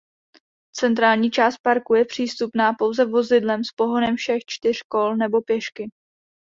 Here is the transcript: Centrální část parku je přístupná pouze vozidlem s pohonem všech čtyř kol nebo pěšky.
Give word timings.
Centrální 0.75 1.31
část 1.31 1.57
parku 1.57 1.93
je 1.93 2.05
přístupná 2.05 2.73
pouze 2.73 3.05
vozidlem 3.05 3.63
s 3.63 3.71
pohonem 3.75 4.15
všech 4.15 4.41
čtyř 4.47 4.77
kol 4.89 5.15
nebo 5.15 5.41
pěšky. 5.41 5.89